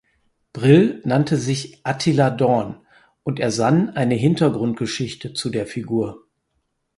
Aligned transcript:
Brill 0.51 0.99
nannte 1.05 1.37
sich 1.37 1.81
Attila 1.85 2.31
Dorn 2.31 2.81
und 3.21 3.39
ersann 3.39 3.91
eine 3.91 4.15
Hintergrundgeschichte 4.15 5.33
zu 5.33 5.51
der 5.51 5.67
Figur. 5.67 6.25